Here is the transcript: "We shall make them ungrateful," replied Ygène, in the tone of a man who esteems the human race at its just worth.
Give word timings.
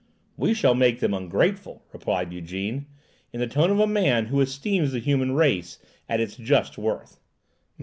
"We 0.35 0.55
shall 0.55 0.73
make 0.73 0.99
them 0.99 1.13
ungrateful," 1.13 1.85
replied 1.93 2.31
Ygène, 2.31 2.85
in 3.31 3.39
the 3.39 3.45
tone 3.45 3.69
of 3.69 3.79
a 3.79 3.85
man 3.85 4.25
who 4.25 4.41
esteems 4.41 4.93
the 4.93 4.99
human 4.99 5.33
race 5.33 5.77
at 6.09 6.19
its 6.19 6.35
just 6.37 6.75
worth. 6.75 7.19